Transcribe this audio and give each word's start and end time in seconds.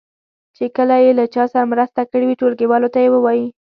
چې 0.55 0.65
کله 0.75 0.95
یې 1.03 1.11
له 1.19 1.25
چا 1.33 1.43
سره 1.53 1.69
مرسته 1.73 2.01
کړې 2.11 2.25
وي 2.25 2.35
ټولګیوالو 2.41 2.91
ته 2.93 2.99
یې 3.03 3.09
ووایي. 3.11 3.45